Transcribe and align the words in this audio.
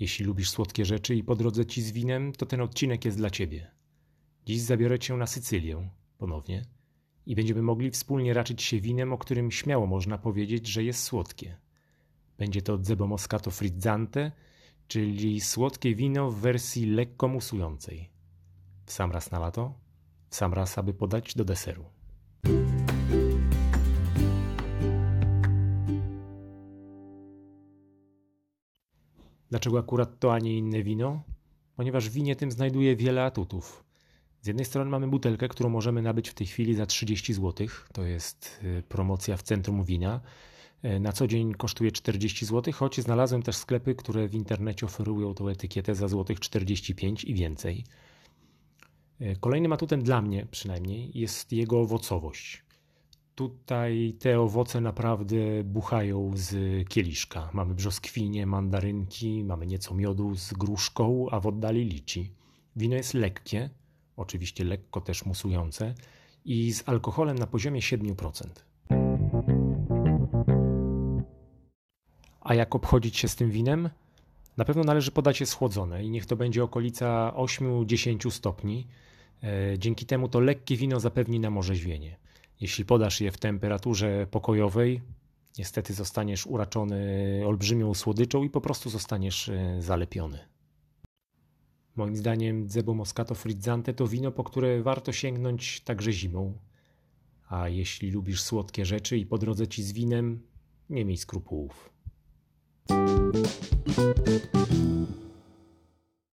Jeśli 0.00 0.24
lubisz 0.24 0.50
słodkie 0.50 0.84
rzeczy 0.84 1.14
i 1.14 1.24
po 1.24 1.36
drodze 1.36 1.66
ci 1.66 1.82
z 1.82 1.92
winem, 1.92 2.32
to 2.32 2.46
ten 2.46 2.60
odcinek 2.60 3.04
jest 3.04 3.16
dla 3.16 3.30
ciebie. 3.30 3.70
Dziś 4.46 4.60
zabiorę 4.60 4.98
cię 4.98 5.14
na 5.14 5.26
Sycylię 5.26 5.88
ponownie 6.18 6.64
i 7.26 7.34
będziemy 7.34 7.62
mogli 7.62 7.90
wspólnie 7.90 8.34
raczyć 8.34 8.62
się 8.62 8.80
winem, 8.80 9.12
o 9.12 9.18
którym 9.18 9.50
śmiało 9.50 9.86
można 9.86 10.18
powiedzieć, 10.18 10.66
że 10.66 10.84
jest 10.84 11.02
słodkie. 11.02 11.56
Będzie 12.38 12.62
to 12.62 12.78
Zebo 12.82 13.06
Moscato 13.06 13.50
Frizzante, 13.50 14.32
czyli 14.88 15.40
słodkie 15.40 15.94
wino 15.94 16.30
w 16.30 16.40
wersji 16.40 16.86
lekko 16.86 17.28
musującej. 17.28 18.10
W 18.86 18.92
sam 18.92 19.12
raz 19.12 19.30
na 19.30 19.38
lato, 19.38 19.74
w 20.30 20.34
sam 20.34 20.54
raz, 20.54 20.78
aby 20.78 20.94
podać 20.94 21.34
do 21.34 21.44
deseru. 21.44 21.84
Dlaczego 29.50 29.78
akurat 29.78 30.18
to, 30.18 30.34
a 30.34 30.38
nie 30.38 30.58
inne 30.58 30.82
wino? 30.82 31.22
Ponieważ 31.76 32.08
w 32.08 32.12
winie 32.12 32.36
tym 32.36 32.50
znajduje 32.50 32.96
wiele 32.96 33.24
atutów. 33.24 33.84
Z 34.40 34.46
jednej 34.46 34.64
strony 34.64 34.90
mamy 34.90 35.08
butelkę, 35.08 35.48
którą 35.48 35.70
możemy 35.70 36.02
nabyć 36.02 36.28
w 36.28 36.34
tej 36.34 36.46
chwili 36.46 36.74
za 36.74 36.86
30 36.86 37.34
zł. 37.34 37.66
To 37.92 38.04
jest 38.04 38.60
y, 38.64 38.82
promocja 38.88 39.36
w 39.36 39.42
centrum 39.42 39.84
wina. 39.84 40.20
Y, 40.84 41.00
na 41.00 41.12
co 41.12 41.26
dzień 41.26 41.54
kosztuje 41.54 41.92
40 41.92 42.46
zł, 42.46 42.74
choć 42.74 43.00
znalazłem 43.00 43.42
też 43.42 43.56
sklepy, 43.56 43.94
które 43.94 44.28
w 44.28 44.34
internecie 44.34 44.86
oferują 44.86 45.34
tą 45.34 45.48
etykietę 45.48 45.94
za 45.94 46.08
złotych 46.08 46.40
45 46.40 47.24
i 47.24 47.34
więcej. 47.34 47.84
Y, 49.20 49.36
kolejnym 49.40 49.72
atutem 49.72 50.02
dla 50.02 50.22
mnie 50.22 50.46
przynajmniej 50.50 51.10
jest 51.14 51.52
jego 51.52 51.80
owocowość. 51.80 52.63
Tutaj 53.34 54.16
te 54.18 54.40
owoce 54.40 54.80
naprawdę 54.80 55.36
buchają 55.64 56.30
z 56.34 56.54
kieliszka. 56.88 57.50
Mamy 57.52 57.74
brzoskwinie, 57.74 58.46
mandarynki, 58.46 59.44
mamy 59.44 59.66
nieco 59.66 59.94
miodu 59.94 60.34
z 60.34 60.52
gruszką, 60.52 61.26
a 61.30 61.40
w 61.40 61.46
oddali 61.46 61.84
lici. 61.84 62.32
Wino 62.76 62.96
jest 62.96 63.14
lekkie, 63.14 63.70
oczywiście 64.16 64.64
lekko 64.64 65.00
też 65.00 65.26
musujące 65.26 65.94
i 66.44 66.72
z 66.72 66.88
alkoholem 66.88 67.38
na 67.38 67.46
poziomie 67.46 67.80
7%. 67.80 68.44
A 72.40 72.54
jak 72.54 72.74
obchodzić 72.74 73.16
się 73.16 73.28
z 73.28 73.36
tym 73.36 73.50
winem? 73.50 73.90
Na 74.56 74.64
pewno 74.64 74.84
należy 74.84 75.10
podać 75.10 75.40
je 75.40 75.46
schłodzone 75.46 76.04
i 76.04 76.10
niech 76.10 76.26
to 76.26 76.36
będzie 76.36 76.64
okolica 76.64 77.32
8-10 77.36 78.30
stopni. 78.30 78.86
E, 79.42 79.78
dzięki 79.78 80.06
temu 80.06 80.28
to 80.28 80.40
lekkie 80.40 80.76
wino 80.76 81.00
zapewni 81.00 81.40
nam 81.40 81.58
orzeźwienie. 81.58 82.23
Jeśli 82.60 82.84
podasz 82.84 83.20
je 83.20 83.32
w 83.32 83.38
temperaturze 83.38 84.26
pokojowej, 84.30 85.00
niestety 85.58 85.94
zostaniesz 85.94 86.46
uraczony 86.46 87.42
olbrzymią 87.46 87.94
słodyczą 87.94 88.42
i 88.42 88.50
po 88.50 88.60
prostu 88.60 88.90
zostaniesz 88.90 89.48
e, 89.48 89.82
zalepiony. 89.82 90.38
Moim 91.96 92.16
zdaniem 92.16 92.70
Zebo 92.70 92.94
Moscato 92.94 93.34
Frizzante 93.34 93.94
to 93.94 94.08
wino, 94.08 94.32
po 94.32 94.44
które 94.44 94.82
warto 94.82 95.12
sięgnąć 95.12 95.80
także 95.80 96.12
zimą. 96.12 96.58
A 97.48 97.68
jeśli 97.68 98.10
lubisz 98.10 98.42
słodkie 98.42 98.84
rzeczy 98.84 99.18
i 99.18 99.26
po 99.26 99.38
drodze 99.38 99.68
ci 99.68 99.82
z 99.82 99.92
winem, 99.92 100.46
nie 100.90 101.04
miej 101.04 101.16
skrupułów. 101.16 101.90